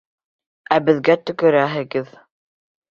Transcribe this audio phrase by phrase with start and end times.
[0.77, 2.13] Ә беҙгә төкөрәһегеҙ!